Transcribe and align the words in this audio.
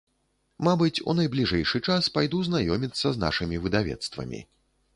Мабыць, 0.67 1.03
у 1.11 1.15
найбліжэйшы 1.19 1.81
час 1.89 2.09
пайду 2.17 2.41
знаёміцца 2.49 3.07
з 3.19 3.25
нашымі 3.27 3.63
выдавецтвамі. 3.67 4.45